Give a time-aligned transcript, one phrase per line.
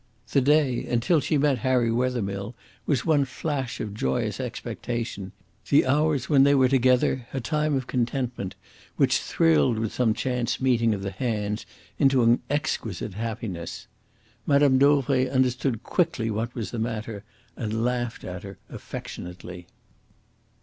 [0.31, 2.55] The day, until she met Harry Wethermill,
[2.87, 5.31] was one flash of joyous expectation;
[5.69, 8.55] the hours when they were together a time of contentment
[8.95, 11.67] which thrilled with some chance meeting of the hands
[11.99, 13.85] into an exquisite happiness.
[14.47, 14.79] Mme.
[14.79, 17.23] Dauvray understood quickly what was the matter,
[17.55, 19.67] and laughed at her affectionately.